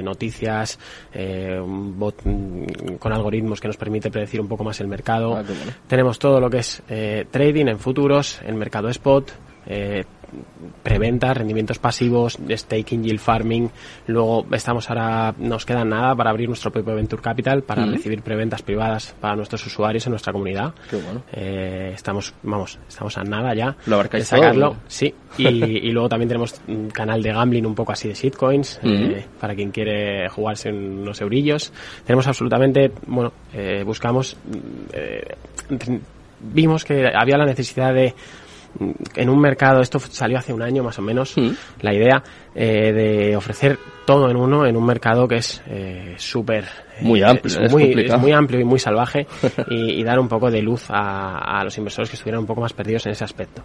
[0.00, 0.78] eh, noticias,
[1.12, 5.36] eh, un bot mm, con algoritmos que nos permite predecir un poco más el mercado.
[5.36, 5.72] Ah, bueno.
[5.86, 9.30] Tenemos todo lo que es eh, trading en futuros, en mercado spot,
[9.66, 10.04] eh,
[10.82, 13.70] preventa, rendimientos pasivos, staking, yield farming.
[14.06, 18.62] Luego estamos ahora, nos queda nada para abrir nuestro propio Venture Capital para recibir preventas
[18.62, 20.74] privadas para nuestros usuarios en nuestra comunidad.
[20.88, 21.22] Qué bueno.
[21.32, 24.70] Eh, estamos, vamos, estamos a nada ya Lo de sacarlo.
[24.70, 24.76] todo.
[24.88, 28.80] Sí, y, y luego también tenemos un canal de gambling un poco así de shitcoins,
[28.82, 31.72] eh, para quien quiere jugarse unos eurillos.
[32.04, 34.36] Tenemos absolutamente, bueno, eh, buscamos,
[34.92, 35.36] eh,
[36.40, 38.14] vimos que había la necesidad de
[39.16, 41.50] en un mercado, esto salió hace un año más o menos, Mm.
[41.82, 42.22] la idea
[42.54, 46.64] eh, de ofrecer todo en uno en un mercado que es eh, súper
[47.02, 48.18] Muy amplio, es muy, complicado.
[48.20, 49.26] muy amplio y muy salvaje
[49.68, 52.60] y, y dar un poco de luz a, a los inversores que estuvieran un poco
[52.60, 53.62] más perdidos en ese aspecto.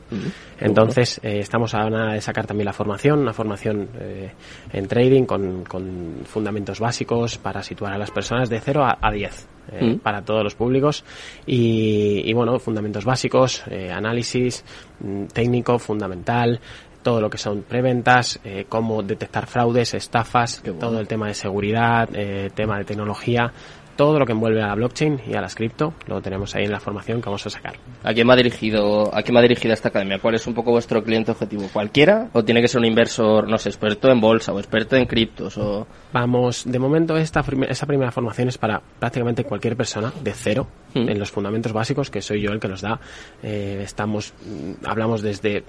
[0.60, 4.32] Entonces eh, estamos a nada de sacar también la formación, una formación eh,
[4.72, 9.12] en trading con, con fundamentos básicos para situar a las personas de 0 a, a
[9.12, 11.04] 10 eh, para todos los públicos
[11.48, 14.64] y, y, bueno, fundamentos básicos, eh, análisis
[15.00, 16.60] mm, técnico, fundamental,
[17.06, 20.80] todo lo que son preventas, eh, cómo detectar fraudes, estafas, bueno.
[20.80, 23.54] todo el tema de seguridad, eh, tema de tecnología,
[23.96, 26.72] todo lo que envuelve a la blockchain y a las cripto, lo tenemos ahí en
[26.72, 27.76] la formación que vamos a sacar.
[28.04, 30.20] ¿A quién va dirigido, a quién va dirigida esta academia?
[30.20, 31.68] ¿Cuál es un poco vuestro cliente objetivo?
[31.72, 32.30] ¿Cualquiera?
[32.34, 35.58] ¿O tiene que ser un inversor, no sé, experto en bolsa o experto en criptos?
[35.58, 35.88] O...
[36.14, 41.10] Vamos, de momento esta, esta primera formación es para prácticamente cualquier persona de cero Mm.
[41.10, 43.00] en los fundamentos básicos, que soy yo el que los da.
[43.44, 45.64] Eh, estamos, mm, hablamos desde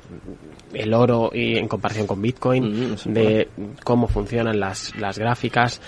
[0.72, 3.48] el oro y en comparación con Bitcoin, Mm, de
[3.82, 5.80] cómo funcionan las, las gráficas,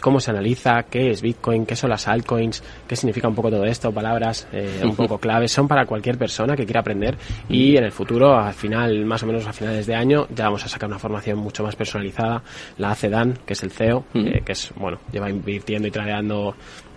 [0.00, 3.64] cómo se analiza, qué es Bitcoin, qué son las altcoins, qué significa un poco todo
[3.64, 7.16] esto, palabras eh, un poco claves, son para cualquier persona que quiera aprender
[7.48, 10.64] y en el futuro, al final, más o menos a finales de año, ya vamos
[10.64, 12.42] a sacar una formación mucho más personalizada,
[12.76, 14.26] la hace Dan, que es el CEO, Mm.
[14.26, 16.54] eh, que es, bueno, lleva invirtiendo y tradeando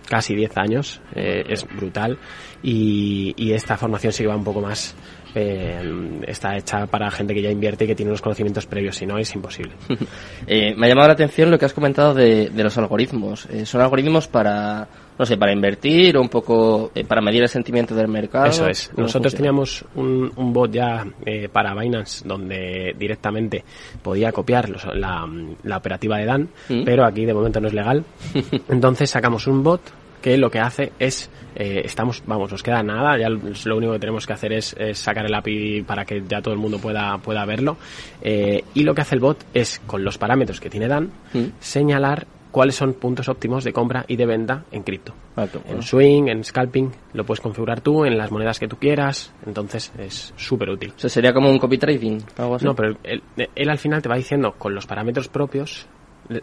[0.08, 2.18] casi 10 años, eh, es brutal
[2.64, 4.94] y, y esta formación sí que va un poco más
[5.36, 9.06] eh, está hecha para gente que ya invierte y que tiene unos conocimientos previos, si
[9.06, 9.74] no es imposible.
[10.47, 13.46] Eh, me ha llamado la atención lo que has comentado de, de los algoritmos.
[13.46, 14.88] Eh, ¿Son algoritmos para,
[15.18, 18.47] no sé, para invertir o un poco eh, para medir el sentimiento del mercado?
[18.47, 18.90] Eso es.
[18.90, 19.38] ¿Cómo Nosotros funciona?
[19.38, 21.06] teníamos un, un bot ya
[21.53, 23.63] para Binance donde directamente
[24.02, 25.25] podía copiar los- la,
[25.63, 26.84] la operativa de Dan, Mm.
[26.84, 28.03] pero aquí de momento no es legal.
[28.69, 29.81] Entonces sacamos un bot
[30.22, 34.00] que lo que hace es, eh, estamos, vamos, nos queda nada, ya lo único que
[34.00, 37.18] tenemos que hacer es, es sacar el API para que ya todo el mundo pueda,
[37.18, 37.78] pueda verlo.
[38.22, 41.46] Eh, y lo que hace el bot es, con los parámetros que tiene Dan, Mm.
[41.60, 45.14] señalar cuáles son puntos óptimos de compra y de venta en cripto.
[45.36, 45.52] Bueno.
[45.70, 49.92] En swing, en scalping, lo puedes configurar tú en las monedas que tú quieras, entonces
[49.98, 50.92] es súper útil.
[50.96, 52.66] O sea, sería como un copy trading, algo así.
[52.66, 53.24] No, pero él,
[53.56, 55.88] él al final te va diciendo con los parámetros propios,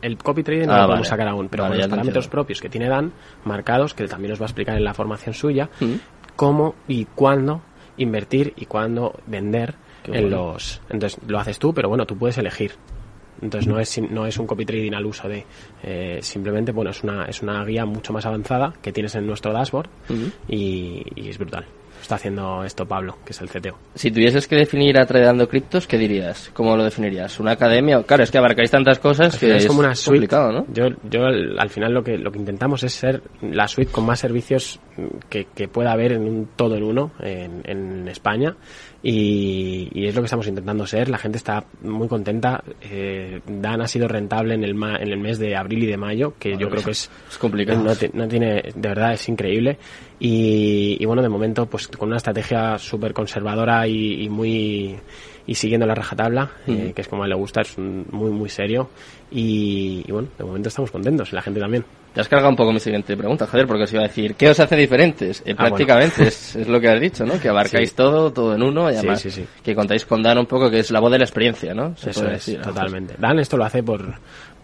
[0.03, 0.87] el- copy trading no Ah, lo vale.
[0.89, 2.31] podemos sacar aún, pero Vale, con los lo parámetros entiendo.
[2.31, 3.13] propios que tiene Dan,
[3.45, 5.95] marcados, que también nos va a explicar en la formación suya, Mm.
[6.37, 7.63] cómo y cuándo
[7.97, 10.53] invertir y cuándo vender Qué en bueno.
[10.53, 10.81] los...
[10.91, 12.73] Entonces lo haces tú, pero bueno, tú puedes elegir.
[13.41, 15.47] Entonces no es no es un copy trading al uso de
[15.85, 19.53] eh, simplemente bueno es una es una guía mucho más avanzada que tienes en nuestro
[19.53, 19.89] dashboard
[20.49, 21.65] y, y es brutal.
[22.01, 23.77] Está haciendo esto Pablo, que es el CTO.
[23.95, 26.51] Si tuvieses que definir a Tradeando Criptos, ¿qué dirías?
[26.55, 27.39] ¿Cómo lo definirías?
[27.41, 28.03] ¿Una academia?
[28.03, 30.19] Claro, es que abarcáis tantas cosas Al que es, como una suite.
[30.19, 30.67] complicado, ¿no?
[30.73, 34.07] Yo, yo al, al final lo que, lo que intentamos es ser la suite con
[34.07, 34.81] más servicios
[35.29, 38.57] que, que pueda haber en un todo en uno en, en España
[39.03, 41.09] y, y es lo que estamos intentando ser.
[41.09, 42.63] La gente está muy contenta.
[42.81, 45.97] Eh, Dan ha sido rentable en el, ma- en el mes de abril y de
[45.97, 47.83] mayo, que yo creo que es, Es complicado.
[47.83, 49.79] no, te- no tiene, de verdad es increíble.
[50.19, 54.97] Y, y bueno, de momento, pues con una estrategia súper conservadora y, y muy
[55.49, 56.95] y siguiendo la rajatabla, eh, Ujú.
[56.95, 58.91] que es como a él le gusta, es un- muy muy serio.
[59.31, 61.85] Y, y bueno, de momento estamos contentos, y la gente también.
[62.15, 64.49] Te has cargado un poco mi siguiente pregunta, Javier, porque os iba a decir, ¿qué
[64.49, 65.41] os hace diferentes?
[65.41, 65.77] Eh, Ah, bueno.
[65.77, 67.39] prácticamente es, es lo que has dicho, ¿no?
[67.39, 67.97] Que abarcáis Sí.
[67.97, 69.45] todo, todo en uno, y además sí, sí.
[69.63, 71.95] que contáis con Dan un poco, que es la voz de la experiencia, ¿no?
[71.97, 73.15] Se Eso es, totalmente.
[73.19, 74.15] Dan esto lo hace por,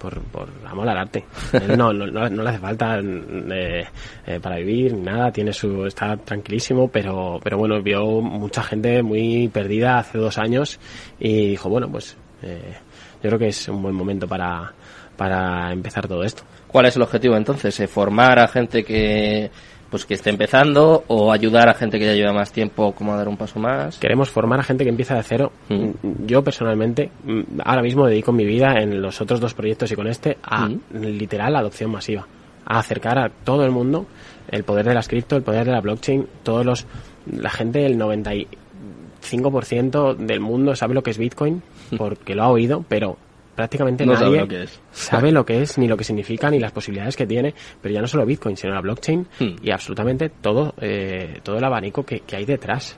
[0.04, 1.24] por, por amor al arte.
[1.52, 3.84] Él no, no, no, no le hace falta eh,
[4.26, 9.02] eh, para vivir ni nada, tiene su, está tranquilísimo, pero, pero bueno, vio mucha gente
[9.02, 10.78] muy perdida hace dos años
[11.18, 12.74] y dijo, bueno, pues eh,
[13.22, 14.74] yo creo que es un buen momento para,
[15.16, 16.42] para empezar todo esto.
[16.68, 17.78] ¿Cuál es el objetivo entonces?
[17.80, 19.50] ¿Eh, ¿Formar a gente que
[19.94, 23.16] pues que esté empezando o ayudar a gente que ya lleva más tiempo como a
[23.16, 23.96] dar un paso más?
[23.98, 25.52] Queremos formar a gente que empieza de cero.
[25.68, 26.26] Mm.
[26.26, 30.08] Yo personalmente, mm, ahora mismo dedico mi vida en los otros dos proyectos y con
[30.08, 30.80] este a Mm.
[31.00, 32.26] literal adopción masiva.
[32.66, 34.06] A acercar a todo el mundo
[34.48, 36.86] el poder de las cripto, el poder de la blockchain, todos los,
[37.30, 41.62] la gente, el 95% del mundo sabe lo que es Bitcoin
[41.96, 43.16] porque lo ha oído, pero
[43.54, 44.80] prácticamente No sabe nadie lo que es.
[44.92, 48.00] sabe lo que es, ni lo que significa, ni las posibilidades que tiene, pero ya
[48.00, 49.56] no solo Bitcoin, sino la blockchain Hmm.
[49.62, 52.96] y absolutamente todo, eh, todo el abanico que, que hay detrás.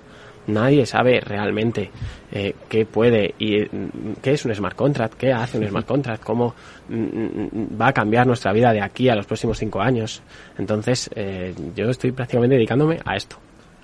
[0.48, 1.90] Nadie sabe realmente
[2.30, 6.22] eh, qué puede y mm, qué es un smart contract, qué hace un smart contract,
[6.22, 6.54] cómo
[6.88, 7.48] mm, mm,
[7.80, 10.22] va a cambiar nuestra vida de aquí a los próximos cinco años.
[10.56, 13.36] Entonces, eh, yo estoy prácticamente dedicándome a esto,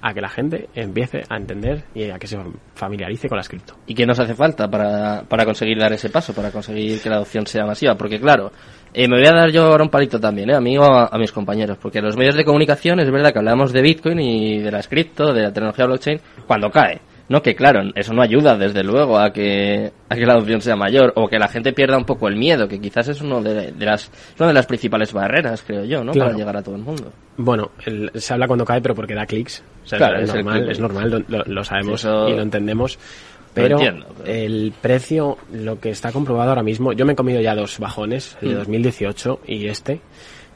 [0.03, 2.37] a que la gente empiece a entender y a que se
[2.75, 3.75] familiarice con las cripto.
[3.87, 7.17] ¿Y qué nos hace falta para, para conseguir dar ese paso, para conseguir que la
[7.17, 7.95] adopción sea masiva?
[7.95, 8.51] Porque claro,
[8.93, 10.55] eh, me voy a dar yo ahora un palito también, ¿eh?
[10.55, 14.19] a a mis compañeros, porque los medios de comunicación es verdad que hablamos de Bitcoin
[14.19, 17.01] y de las cripto, de la tecnología blockchain, cuando cae.
[17.33, 20.77] No, que claro, eso no ayuda desde luego a que, a que la adopción sea
[20.77, 23.73] mayor o que la gente pierda un poco el miedo, que quizás es uno de,
[23.73, 26.13] de las, es una de las principales barreras, creo yo, ¿no?
[26.13, 26.29] Claro.
[26.31, 27.11] Para llegar a todo el mundo.
[27.39, 29.63] Bueno, el- se habla cuando cae, pero porque da clics.
[29.83, 32.99] O sea, Claro, es, normal, es normal, lo, sabemos Eso- y lo entendemos.
[33.55, 37.41] Pero, entiendo, pero- el precio, lo que está comprobado ahora mismo, yo me he comido
[37.41, 38.59] ya dos bajones, el de Mm.
[38.59, 40.01] 2018 y este,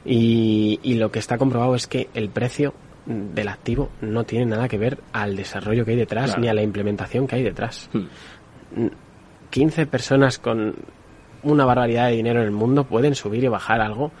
[0.05, 2.73] y, y lo que está comprobado es que el precio
[3.07, 6.41] del activo no tiene nada que ver al desarrollo que hay detrás Claro.
[6.41, 7.89] ni a la implementación que hay detrás.
[7.93, 8.87] Hmm.
[9.49, 10.75] 15 personas con
[11.43, 14.11] una barbaridad de dinero en el mundo pueden subir y bajar algo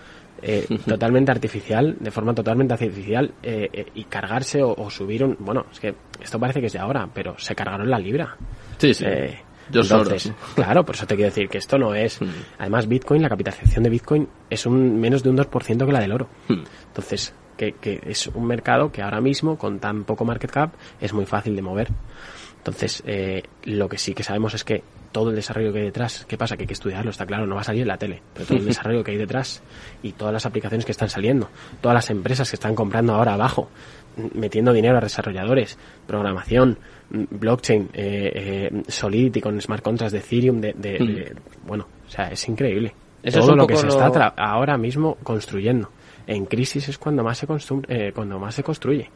[0.41, 5.35] eh, totalmente artificial, de forma totalmente artificial, eh, eh, y cargarse o, o subir un...
[5.39, 8.37] Bueno, es que esto parece que es de ahora, pero se cargaron la libra.
[8.77, 9.05] Sí, sí.
[9.69, 12.21] Yo entonces, claro, por eso te quiero decir que esto no es...
[12.21, 12.25] Mm.
[12.59, 16.13] Además, Bitcoin, la capitalización de Bitcoin es un menos de un 2% que la del
[16.13, 16.29] oro.
[16.47, 16.63] Hmm.
[16.87, 21.11] Entonces, que, que es un mercado que ahora mismo, con tan poco market cap, es
[21.13, 21.89] muy fácil de mover.
[22.59, 24.83] Entonces, eh, lo que sí que sabemos es que
[25.13, 26.57] todo el desarrollo que hay detrás, ¿qué pasa?
[26.57, 28.57] Que hay que estudiarlo, está claro, no va a salir en la tele, pero todo
[28.57, 29.63] el desarrollo que hay detrás
[30.03, 31.49] y todas las aplicaciones que están saliendo,
[31.81, 33.69] todas las empresas que están comprando ahora abajo,
[34.33, 35.77] metiendo dinero a desarrolladores,
[36.07, 36.77] programación,
[37.09, 42.27] blockchain, eh, eh, Solidity con smart contracts de Ethereum, de, de- de- bueno, o sea,
[42.31, 42.93] es increíble.
[43.23, 45.89] Eso es todo un lo que se lo- está ahora mismo construyendo.
[46.27, 47.47] En crisis es cuando más se,
[47.87, 49.09] eh, cuando más se construye.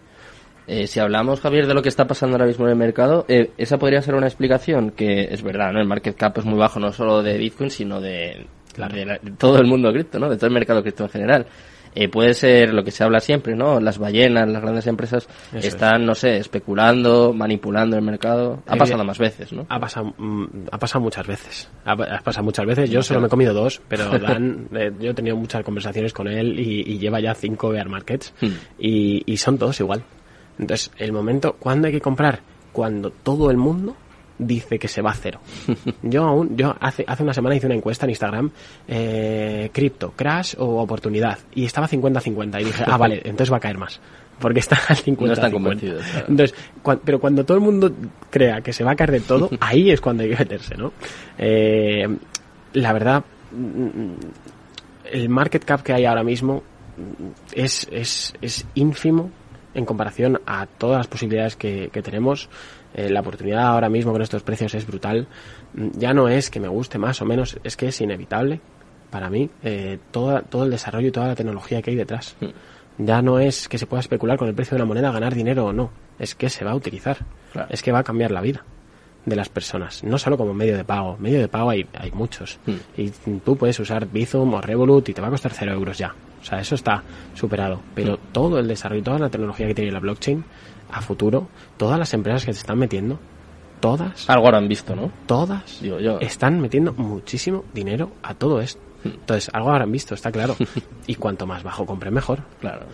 [0.68, 3.52] Eh, si hablamos, Javier, de lo que está pasando ahora mismo en el mercado, eh,
[3.58, 5.82] esa podría ser una explicación que es verdad, ¿no?
[5.82, 8.96] El market cap es muy bajo no solo de Bitcoin, sino de, Claro.
[8.96, 10.30] de la- de todo el mundo cripto, ¿no?
[10.30, 11.46] De todo el mercado cripto en general.
[11.94, 13.80] Eh, puede ser lo que se habla siempre, ¿no?
[13.82, 18.64] Las ballenas, las grandes empresas Eso están, no sé, especulando, manipulando el mercado.
[18.66, 19.66] Ha Eh, pasado más veces, ¿no?
[19.68, 21.70] Ha pasado, mm, ha pasado muchas veces.
[21.84, 22.90] Ha, pa- ha pasado muchas veces.
[22.90, 26.28] Yo solo me he comido dos, pero Dan, eh, yo he tenido muchas conversaciones con
[26.28, 28.48] él y, y lleva ya cinco bear markets Hmm.
[28.80, 30.04] y, y son todos igual.
[30.60, 32.40] Entonces, el momento, ¿cuándo hay que comprar?
[32.72, 33.96] Cuando todo el mundo
[34.42, 35.40] dice que se va a cero.
[36.02, 38.52] Yo aún, yo hace, hace una semana hice una encuesta en Instagram,
[38.88, 43.62] eh, cripto, crash o oportunidad, y estaba 50-50 y dije, ah, vale, entonces va a
[43.62, 44.02] caer más.
[44.40, 46.26] Porque está al 50 No están convencidos, claro.
[46.28, 46.58] Entonces,
[47.06, 47.94] pero cuando todo el mundo
[48.32, 50.92] crea que se va a caer de todo, ahí es cuando hay que meterse, ¿no?
[51.38, 52.08] Eh,
[52.74, 54.14] la verdad, mm,
[55.12, 56.64] el market cap que hay ahora mismo
[56.98, 59.30] mm, es, es, es ínfimo
[59.76, 62.50] en comparación a todas las posibilidades que, que tenemos.
[62.94, 65.28] Eh, la oportunidad ahora mismo con estos precios es brutal.
[65.74, 68.60] Mm, Ya no es que me guste más o menos, es que es inevitable
[69.10, 72.36] para mí eh, toda, todo el desarrollo y toda la tecnología que hay detrás.
[72.98, 75.66] Ya no es que se pueda especular con el precio de una moneda, ganar dinero
[75.68, 75.92] o no.
[76.20, 77.18] Es que se va a utilizar.
[77.52, 77.68] Claro.
[77.72, 78.64] Es que va a cambiar la vida
[79.26, 80.04] de las personas.
[80.04, 81.18] No solo como medio de pago.
[81.20, 82.60] Medio de pago hay, hay muchos.
[82.66, 82.76] Hmm.
[82.98, 83.10] Y
[83.44, 86.14] tú puedes usar Bizum o Revolut y te va a costar cero euros ya.
[86.42, 87.82] O sea, eso está superado.
[87.96, 90.44] Pero todo el desarrollo, toda la tecnología que tiene la blockchain
[90.92, 93.20] a futuro, todas las empresas que se están metiendo,
[93.80, 95.12] todas, Algo ahora han visto, ¿no?
[95.26, 96.20] todas Digo yo.
[96.20, 98.82] están metiendo muchísimo dinero a todo esto.
[99.04, 100.56] Entonces, algo habrán visto, está claro.
[101.08, 102.44] Y cuanto más bajo compre, mejor.
[102.60, 102.86] Claro.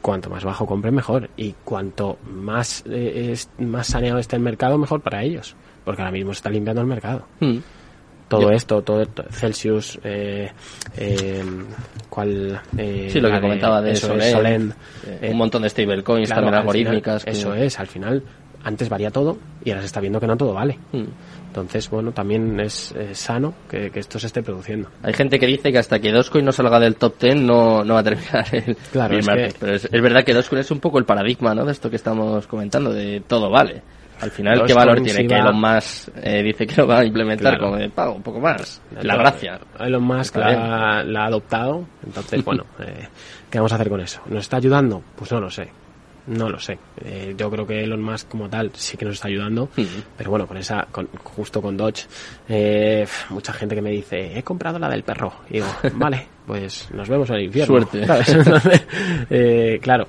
[0.00, 1.30] Cuanto más bajo compre, mejor.
[1.36, 5.54] Y cuanto más, eh, es, más saneado esté el mercado, mejor para ellos.
[5.84, 7.26] Porque ahora mismo se está limpiando el mercado.
[7.40, 7.58] Hmm.
[8.28, 10.50] Todo Yo- esto, todo Celsius, eh,
[10.96, 11.44] eh,
[12.08, 12.60] ¿cuál?
[12.76, 14.72] Eh, Sí, lo que comentaba de eso es, Solend, Solend.
[15.06, 17.22] eh, Eh, un montón de stablecoins claro, también al algorítmicas.
[17.22, 18.22] final, que- Eso es, al final,
[18.64, 20.78] antes valía todo y ahora se está viendo que no todo vale.
[20.92, 21.04] Hmm.
[21.48, 24.88] Entonces, bueno, también es eh, sano que, que esto se esté produciendo.
[25.02, 27.94] Hay gente que dice que hasta que Dogecoin no salga del top 10 no, no
[27.94, 29.52] va a terminar el Claro, el es market.
[29.52, 31.64] que- Pero es, es verdad que Dogecoin es un poco el paradigma ¿no?
[31.64, 33.82] de esto que estamos comentando, de todo vale.
[34.24, 37.52] Al final, ¿qué valor tiene que Elon Musk eh, dice que lo va a implementar
[37.52, 37.64] Claro.
[37.66, 38.80] como de pago, un poco más?
[39.02, 39.60] La gracia.
[39.78, 43.06] Elon Musk la, la ha adoptado, entonces, bueno, eh,
[43.50, 44.20] ¿qué vamos a hacer con eso?
[44.26, 45.02] ¿Nos está ayudando?
[45.14, 45.68] Pues no lo sé.
[46.26, 46.78] No lo sé.
[47.04, 49.68] Eh, yo creo que Elon Musk como tal sí que nos está ayudando,
[50.16, 52.06] pero bueno, con esa, con, justo con Dodge,
[52.48, 55.30] eh, mucha gente que me dice, he comprado la del perro.
[55.50, 55.66] Y digo,
[55.96, 57.74] vale, pues nos vemos en el infierno.
[57.76, 58.06] Suerte.
[58.06, 58.28] ¿sabes?
[58.34, 58.86] Entonces,
[59.28, 60.08] eh, claro,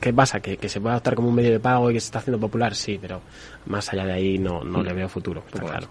[0.00, 0.40] ¿qué pasa?
[0.40, 2.38] ¿Que, que se puede adoptar como un medio de pago y que se está haciendo
[2.38, 3.20] popular, sí, pero
[3.66, 5.88] más allá de ahí no, no le veo futuro, está claro.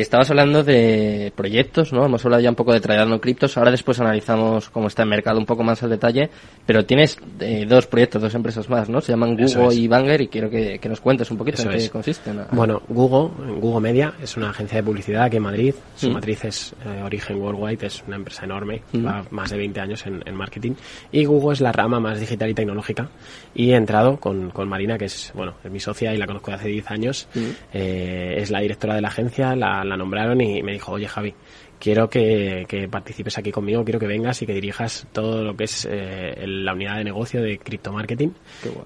[0.00, 2.04] Estabas hablando de proyectos, ¿no?
[2.06, 3.58] Hemos hablado ya un poco de Tradando Criptos.
[3.58, 6.30] Ahora después analizamos cómo está el mercado un poco más al detalle.
[6.64, 9.00] Pero tienes eh, dos proyectos, dos empresas más, ¿no?
[9.00, 12.40] Se llaman Google y Banger y quiero que, nos cuentes un poquito en qué consisten.
[12.52, 13.30] Bueno, Google,
[13.60, 15.74] Google Media es una agencia de publicidad aquí en Madrid.
[15.96, 16.12] Su mm.
[16.12, 19.06] matriz es eh, Origen Worldwide, es una empresa enorme, mm.
[19.06, 20.72] va más de 20 años en, marketing.
[21.10, 23.10] Y Google es la rama más digital y tecnológica.
[23.54, 26.50] Y he entrado con, con Marina, que es, bueno, es mi socia y la conozco
[26.50, 27.28] de hace 10 años.
[27.34, 27.40] Mm.
[27.74, 31.34] es la directora de la agencia, la la, nombraron y me dijo, oye Javi,
[31.78, 35.86] quiero que, participes aquí conmigo, quiero que vengas y que dirijas todo lo que es
[35.90, 38.34] eh, la unidad de negocio de criptomarketing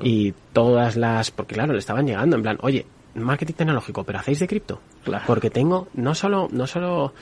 [0.02, 4.40] y todas las, porque claro, le estaban llegando en plan, oye, marketing tecnológico, pero hacéis
[4.40, 4.80] de cripto,
[5.26, 7.12] porque tengo no solo, no solo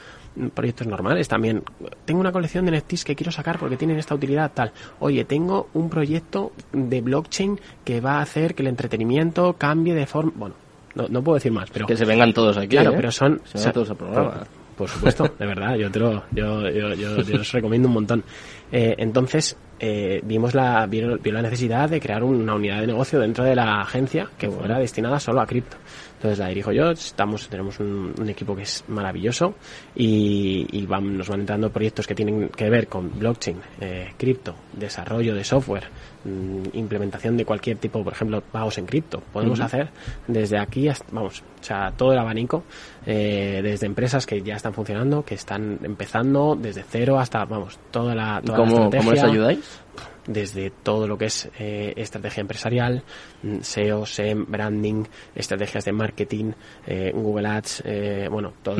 [0.53, 1.63] proyectos normales también.
[2.05, 4.73] Tengo una colección de NFTs que quiero sacar porque tienen esta utilidad tal.
[5.01, 10.07] Oye, tengo un proyecto de blockchain que va a hacer que el entretenimiento cambie de
[10.07, 10.33] forma.
[10.35, 10.55] Bueno,
[10.95, 11.87] no, no puedo decir más, pero...
[11.87, 12.97] Que se vengan todos aquí, Claro, ¿eh?
[12.97, 13.41] pero son...
[13.45, 14.47] Se todos al programa.
[14.77, 18.25] Por, supuesto, de verdad, yo, te lo, yo, yo, yo, yo os recomiendo un montón.
[18.73, 23.45] Eh, entonces, eh, vimos la, vio, la necesidad de crear una unidad de negocio dentro
[23.45, 25.77] de la agencia que fuera destinada solo a cripto.
[26.25, 29.57] Entonces la dirijo yo, estamos, tenemos un, equipo que es maravilloso
[29.95, 35.35] y, y nos van entrando proyectos que tienen que ver con blockchain, eh, cripto, desarrollo
[35.35, 35.85] de software,
[36.25, 39.23] mm, implementación de cualquier tipo, por ejemplo, pagos en cripto.
[39.35, 39.91] Podemos hacer
[40.27, 42.65] desde aquí, hasta, vamos, o sea, todo el abanico,
[43.05, 48.15] eh, desde empresas que ya están funcionando, que están empezando desde cero hasta, vamos, toda
[48.15, 48.99] la, toda ¿Cómo, la estrategia.
[49.01, 49.84] ¿Cómo les ayudáis?
[50.27, 53.03] Desde todo lo que es eh, estrategia empresarial,
[53.43, 56.53] mm, SEO, SEM, branding, estrategias de marketing,
[56.87, 58.77] eh, Google Ads, eh, bueno, todo,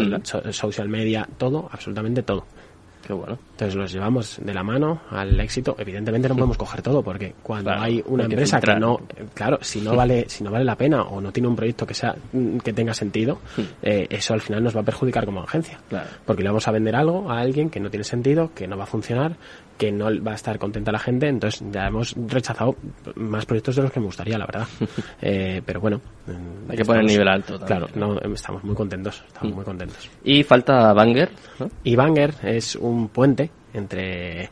[0.53, 2.47] social media, todo, absolutamente todo.
[3.07, 3.39] Qué bueno.
[3.53, 5.77] Entonces los llevamos de la mano al éxito.
[5.79, 9.01] Evidentemente no podemos coger todo porque cuando hay una empresa que, no,
[9.35, 11.95] claro, si no vale, si no vale la pena o no tiene un proyecto que
[11.95, 12.15] sea
[12.63, 13.41] que tenga sentido,
[13.83, 15.79] eh, eso al final nos va a perjudicar como agencia.
[16.25, 18.85] Porque le vamos a vender algo a alguien que no tiene sentido, que no va
[18.85, 19.37] a funcionar,
[19.77, 21.29] que no va a estar contenta la gente.
[21.29, 22.77] Entonces ya hemos rechazado
[23.17, 24.67] más proyectos de los que me gustaría, la verdad.
[25.27, 27.59] Eh, pero bueno, mm, hay que poner nivel alto.
[27.61, 29.57] Claro, no, estamos muy contentos, estamos mm.
[29.57, 30.11] muy contentos.
[30.23, 31.31] Y falta Banger.
[31.83, 34.51] Y Banger es un puente entre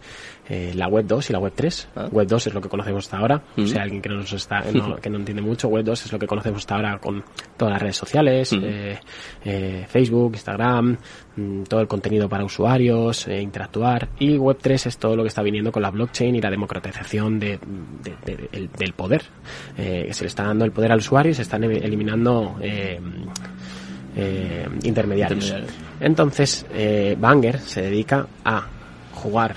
[0.48, 1.88] eh, la web 2 y la web 3.
[1.94, 2.08] Ah.
[2.10, 3.42] Web 2 es lo que conocemos hasta ahora.
[3.56, 4.62] O sea, alguien que no, nos está,
[5.00, 7.24] que no entiende mucho, web 2 es lo que conocemos hasta ahora con
[7.56, 8.98] todas las redes sociales, eh,
[9.44, 10.98] eh, Facebook, Instagram,
[11.36, 14.08] mm, todo el contenido para usuarios, interactuar.
[14.18, 17.38] Y web 3 es todo lo que está viniendo con la blockchain y la democratización
[17.38, 17.58] de,
[18.76, 19.22] del poder.
[19.76, 22.56] se le está dando el poder al usuario y se están eliminando
[24.82, 25.54] intermediarios.
[26.00, 26.66] Entonces,
[27.18, 28.66] Banger se dedica a
[29.22, 29.56] jugar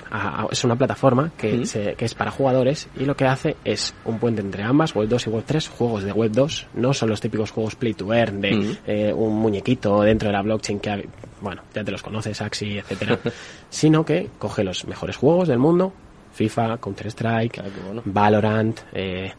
[0.50, 1.64] es una plataforma que,
[1.96, 5.26] que, es para jugadores y lo que hace es un puente entre ambas, Web 2
[5.26, 8.40] y Web 3, juegos de Web 2, no son los típicos juegos play to earn
[8.40, 11.08] de eh, un muñequito dentro de la blockchain que,
[11.40, 13.18] bueno, ya te los conoces, Axi, etcétera,
[13.68, 15.92] sino que coge los mejores juegos del mundo,
[16.32, 19.32] FIFA, Counter Strike, ah, Valorant, eh,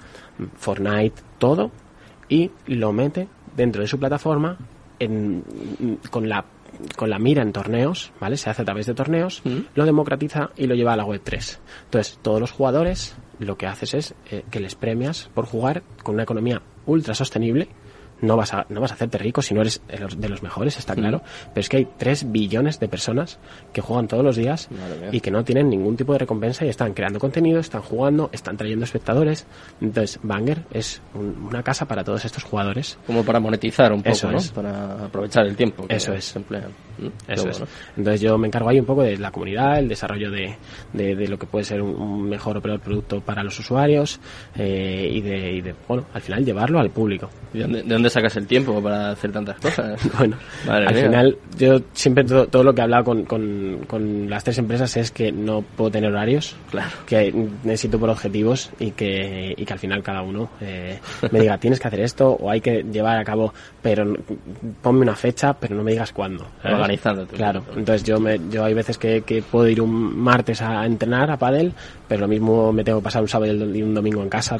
[0.58, 1.72] Fortnite, todo,
[2.28, 4.58] y lo mete dentro de su plataforma
[5.00, 5.44] en,
[6.10, 6.46] con la
[6.96, 8.38] con la mira en torneos, ¿vale?
[8.38, 9.58] Se hace a través de torneos, mm.
[9.74, 11.60] lo democratiza y lo lleva a la web 3.
[11.86, 16.16] Entonces, todos los jugadores lo que haces es eh, que les premias por jugar con
[16.16, 17.70] una economía ultra sostenible
[18.22, 20.96] no vas a, no vas a hacerte rico si no eres de los mejores, está
[20.96, 21.22] claro.
[21.54, 23.40] Pero es que hay 3 billones de personas
[23.74, 24.70] que juegan todos los días
[25.12, 28.58] y que no tienen ningún tipo de recompensa y están creando contenido, están jugando, están
[28.58, 29.46] trayendo espectadores.
[29.82, 32.98] Entonces, Banger es una casa para todos estos jugadores.
[33.06, 34.40] Como para monetizar un poco, ¿no?
[34.54, 35.86] Para aprovechar el tiempo.
[35.90, 36.36] Eso es.
[36.36, 36.72] emplean.
[36.98, 37.64] Mm, Eso es.
[37.96, 40.56] Entonces, yo me encargo ahí un poco de la comunidad, el desarrollo de,
[40.94, 44.20] de, lo que puede ser un, mejor o peor producto para los usuarios
[44.56, 47.30] eh, y, de, y, de, bueno, al final llevarlo al público.
[47.54, 50.00] ¿De dónde, de dónde sacas el tiempo para hacer tantas cosas?
[50.18, 50.38] bueno,
[50.68, 54.96] al final yo siempre todo, lo que he hablado con, con, con, las tres empresas
[54.98, 56.92] es que no puedo tener horarios, claro.
[57.06, 57.32] que
[57.64, 61.00] necesito por objetivos y que, y que al final cada uno eh,
[61.32, 64.16] me diga tienes que hacer esto o hay que llevar a cabo, pero
[64.82, 66.48] ponme una fecha, pero no me digas cuándo.
[66.64, 67.36] Organizándote.
[67.36, 71.30] Claro, entonces yo me, yo hay veces que, que puedo ir un martes a entrenar
[71.32, 71.74] a pádel,
[72.08, 74.58] pero lo mismo me tengo que pasar un sábado y un domingo en casa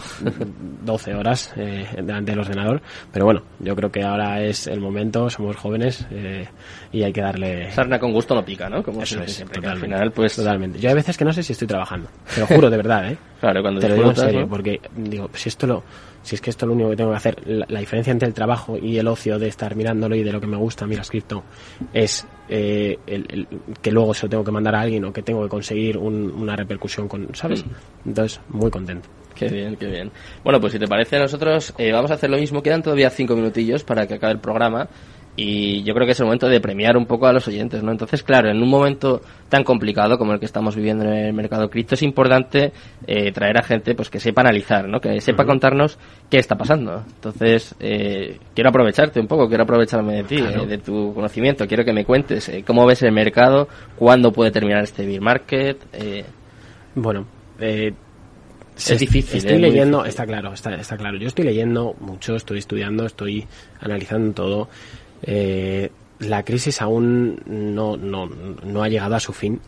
[0.86, 5.30] 12 horas eh, delante del ordenador, pero bueno, yo creo que ahora es el momento,
[5.30, 6.48] somos jóvenes eh,
[6.92, 7.72] y hay que darle...
[7.72, 8.84] Sarna con gusto no pica, ¿no?
[8.84, 10.36] Como Eso es, siempre, al final, pues...
[10.36, 10.80] Totalmente.
[10.80, 13.18] Yo hay veces que no sé si estoy trabajando, te lo juro, de verdad, ¿eh?
[13.40, 15.84] Claro, cuando te lo digo en serio, porque digo, si esto lo...
[16.24, 18.34] Si es que esto es lo único que tengo que hacer, la, diferencia entre el
[18.34, 21.42] trabajo y el ocio de estar mirándolo y de lo que me gusta, mira, escrito,
[21.94, 23.48] es eh, el,
[23.82, 26.54] que luego se lo tengo que mandar a alguien o que tengo que conseguir una
[26.58, 27.64] repercusión con, ¿sabes?
[27.64, 28.10] Mm.
[28.10, 29.08] Entonces, muy contento.
[29.38, 30.12] Qué bien, qué bien.
[30.44, 32.64] Bueno, pues si te parece, nosotros eh, vamos a hacer lo mismo.
[32.64, 34.88] Quedan todavía cinco minutillos para que acabe el programa.
[35.40, 37.92] y yo creo que es el momento de premiar un poco a los oyentes, ¿no?
[37.92, 41.70] Entonces, claro, en un momento tan complicado como el que estamos viviendo en el mercado
[41.70, 42.72] cripto es importante
[43.06, 45.00] eh, traer a gente pues que sepa analizar, ¿no?
[45.00, 47.04] Que sepa contarnos qué está pasando.
[47.08, 51.86] Entonces, eh, quiero aprovecharte un poco, quiero aprovecharme de ti, eh, de tu conocimiento, quiero
[51.86, 55.78] que me cuentes cómo ves el mercado, cuándo puede terminar este bear market.
[56.96, 57.28] Bueno,
[58.78, 59.38] es difícil.
[59.38, 61.18] Estoy leyendo, está claro, está, está claro.
[61.18, 63.46] Yo estoy leyendo mucho, estoy estudiando, estoy
[63.80, 64.70] analizando todo.
[65.24, 69.60] Eh, la crisis aún no, no, no, ha llegado a su fin.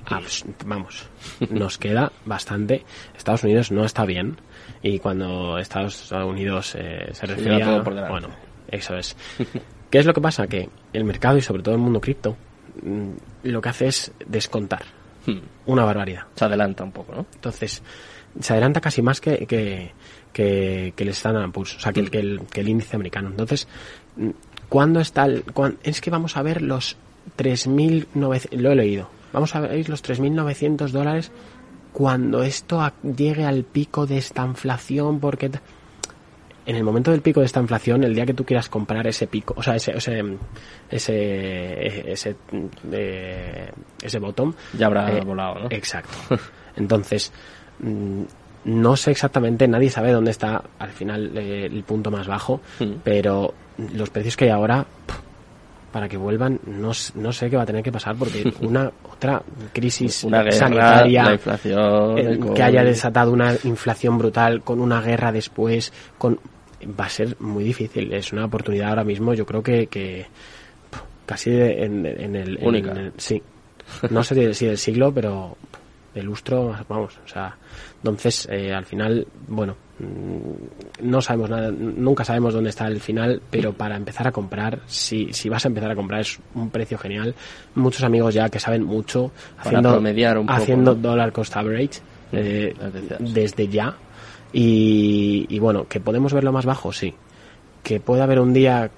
[0.65, 1.05] Vamos,
[1.49, 2.83] nos queda bastante.
[3.15, 4.37] Estados Unidos no está bien.
[4.81, 7.81] Y cuando Estados Unidos eh, se refiere a...
[7.81, 8.29] Bueno,
[8.69, 9.15] eso es.
[9.89, 10.47] ¿Qué es lo que pasa?
[10.47, 12.37] Que el mercado y sobre todo el mundo cripto
[12.83, 13.11] mm,
[13.43, 14.83] lo que hace es descontar.
[15.25, 15.39] Hmm.
[15.65, 16.23] Una barbaridad.
[16.35, 17.25] Se adelanta un poco, ¿no?
[17.33, 17.83] Entonces,
[18.39, 19.91] se adelanta casi más que, que,
[20.33, 23.29] que, el Standard Poor's, o sea, que el, que el, que el índice americano.
[23.29, 23.67] Entonces,
[24.69, 25.43] ¿Cuándo está el,
[25.83, 26.95] es que vamos a ver los
[27.37, 31.31] 3.900, lo he leído, vamos a ver los 3.900 dólares
[31.91, 35.49] cuando esto llegue al pico de esta inflación, porque
[36.67, 39.25] en el momento del pico de esta inflación, el día que tú quieras comprar ese
[39.25, 40.37] pico, o sea, ese, ese,
[40.91, 42.35] ese, ese,
[42.91, 43.71] eh,
[44.03, 45.67] ese bottom, ya habrá eh, volado, ¿no?
[45.71, 46.15] Exacto.
[46.75, 47.58] Entonces, mm,
[48.65, 53.01] no sé exactamente, nadie sabe dónde está al final eh, el punto más bajo, hmm.
[53.03, 53.53] pero
[53.93, 54.85] los precios que hay ahora,
[55.91, 59.41] para que vuelvan, no, no, sé qué va a tener que pasar porque una otra
[59.73, 66.39] crisis sanitaria eh, que haya desatado una inflación brutal con una guerra después, con
[66.99, 68.13] va a ser muy difícil.
[68.13, 70.27] Es una oportunidad ahora mismo, yo creo que, que
[71.25, 73.11] casi en, el, única.
[73.17, 73.41] sí,
[74.09, 75.57] no sé si del siglo, pero
[76.19, 77.55] de lustro, vamos, o sea,
[77.97, 83.41] entonces eh, al final, bueno, mm, no sabemos nada, nunca sabemos dónde está el final,
[83.49, 86.97] pero para empezar a comprar, si, si vas a empezar a comprar es un precio
[86.97, 87.33] genial.
[87.75, 90.01] Muchos amigos ya que saben mucho haciendo,
[90.47, 92.75] haciendo dollar cost average eh,
[93.19, 93.95] desde ya.
[94.51, 97.13] Y, y bueno, que podemos verlo más bajo, sí.
[97.83, 98.89] Que puede haber un día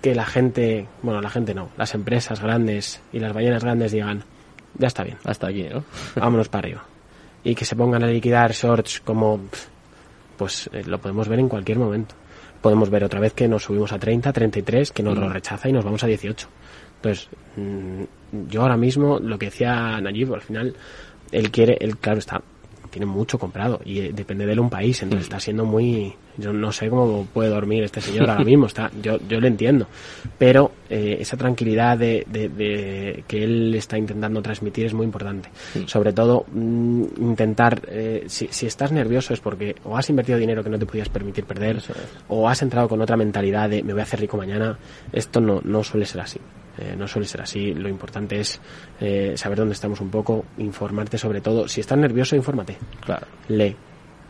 [0.00, 4.24] que la gente, bueno, la gente no, las empresas grandes y las ballenas grandes digan,
[4.78, 5.18] ya está bien.
[5.24, 5.84] Hasta aquí, ¿no?
[6.16, 6.84] Vámonos para arriba.
[7.44, 9.40] Y que se pongan a liquidar shorts como,
[10.36, 12.14] pues eh, lo podemos ver en cualquier momento.
[12.60, 15.32] Podemos ver otra vez que nos subimos a 30, 33, que nos lo mm.
[15.32, 16.48] rechaza y nos vamos a 18.
[16.96, 18.02] Entonces, mm,
[18.48, 20.76] yo ahora mismo, lo que decía Nayib, al final,
[21.32, 22.42] él quiere, él claro está,
[22.90, 26.52] tiene mucho comprado y eh, depende de él un país, entonces está siendo muy, yo
[26.52, 29.86] no sé cómo puede dormir este señor ahora mismo, está, yo, yo le entiendo,
[30.38, 35.50] pero eh, esa tranquilidad de, de, que él está intentando transmitir es muy importante.
[35.86, 40.64] Sobre todo, mm, intentar, eh, si, si, estás nervioso es porque o has invertido dinero
[40.64, 41.82] que no te podías permitir perder,
[42.28, 44.78] o has entrado con otra mentalidad de me voy a hacer rico mañana,
[45.12, 46.40] esto no, no suele ser así.
[46.80, 47.74] Eh, no suele ser así.
[47.74, 48.60] Lo importante es
[49.00, 51.68] eh, saber dónde estamos un poco, informarte sobre todo.
[51.68, 52.76] Si estás nervioso, infórmate.
[53.04, 53.26] Claro.
[53.48, 53.76] Lee.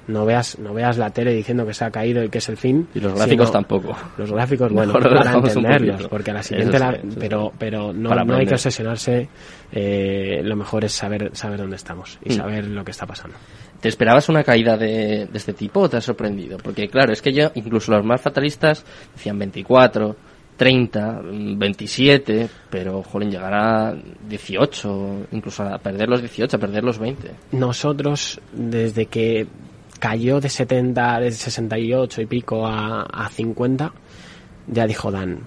[0.08, 2.56] No veas, no veas la tele diciendo que se ha caído y que es el
[2.56, 2.88] fin.
[2.94, 3.96] Y los gráficos tampoco.
[4.16, 6.78] Los gráficos, bueno, para entenderlos, porque a la siguiente,
[7.18, 9.28] pero, pero no, no hay que obsesionarse.
[9.70, 12.36] Eh, lo mejor es saber, saber dónde estamos y mm.
[12.36, 13.36] saber lo que está pasando.
[13.80, 16.58] ¿Te esperabas una caída de, de este tipo o te has sorprendido?
[16.58, 18.84] Porque claro, es que yo, incluso los más fatalistas
[19.14, 20.16] decían 24,
[20.60, 21.22] 30,
[21.56, 23.94] 27, pero jolín, llegar a
[24.28, 27.30] 18, incluso a perder los 18, a perder los 20.
[27.52, 29.46] Nosotros, desde que
[29.98, 33.90] cayó de 70, de 68 y pico a, a 50,
[34.66, 35.38] ya dijo Dan,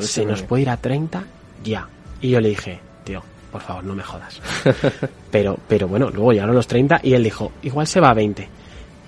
[0.00, 1.24] si nos puede ir a 30,
[1.64, 1.88] ya.
[2.20, 4.38] Y yo le dije, tío, por favor, no me jodas.
[5.30, 8.46] pero, pero bueno, luego llegaron los 30 y él dijo, igual se va a 20.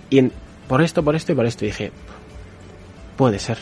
[0.09, 0.23] Y
[0.67, 1.93] por esto, por esto y por esto, dije,
[3.19, 3.59] puede ser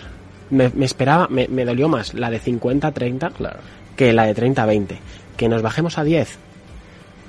[0.50, 3.60] me, esperaba, me, dolió más la de 50-30 claro.
[3.96, 4.98] que la de 30-20.
[5.36, 6.38] Que nos bajemos a 10,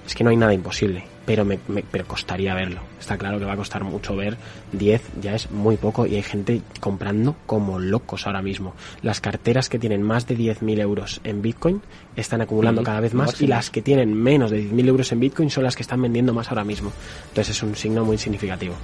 [0.06, 2.82] es que no hay nada imposible, pero me, pero costaría verlo.
[3.00, 4.38] Está claro que va a costar mucho ver
[4.74, 8.74] 10, ya es muy poco y hay gente comprando como locos ahora mismo.
[9.02, 11.82] Las carteras que tienen más de 10.000 euros en Bitcoin
[12.16, 15.50] están acumulando cada vez más y las que tienen menos de 10.000 euros en Bitcoin
[15.50, 16.92] son las que están vendiendo más ahora mismo.
[17.30, 18.76] Entonces es un signo muy significativo.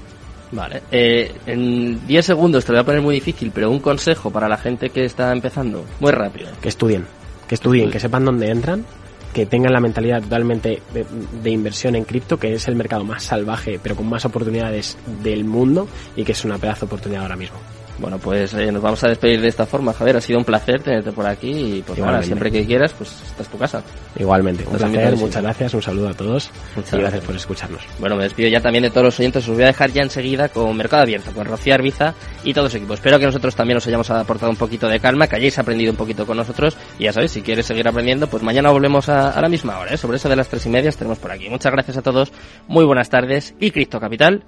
[0.51, 0.83] Vale.
[0.91, 4.47] Eh, en 10 segundos te lo voy a poner muy difícil, pero un consejo para
[4.47, 6.49] la gente que está empezando, muy rápido.
[6.61, 7.05] Que estudien,
[7.47, 8.85] que estudien, que sepan dónde entran,
[9.33, 13.79] que tengan la mentalidad totalmente de, inversión en cripto, que es el mercado más salvaje,
[13.81, 17.57] pero con más oportunidades del mundo y que es una pedazo de oportunidad ahora mismo.
[17.99, 20.17] Bueno, pues eh, nos vamos a despedir de esta forma, Javier.
[20.17, 23.43] Ha sido un placer tenerte por aquí y pues bueno, siempre que quieras, pues esta
[23.43, 23.81] es tu casa.
[24.17, 27.81] Igualmente, un placer, muchas gracias, un saludo a todos muchas y gracias por escucharnos.
[27.99, 30.49] Bueno, me despido ya también de todos los oyentes, os voy a dejar ya enseguida
[30.49, 32.93] con Mercado Abierto, con Rocío Arbiza y todo su equipo.
[32.93, 35.97] Espero que nosotros también os hayamos aportado un poquito de calma, que hayáis aprendido un
[35.97, 39.49] poquito con nosotros y ya sabéis, si quieres seguir aprendiendo, pues mañana volvemos a, la
[39.49, 39.97] misma hora, ¿eh?
[39.97, 41.49] sobre eso de las tres y media estaremos por aquí.
[41.49, 42.31] Muchas gracias a todos,
[42.67, 44.43] muy buenas tardes y Cristo Capital,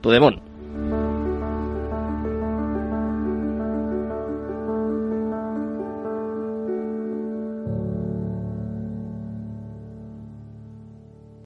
[0.00, 0.59] tu demon.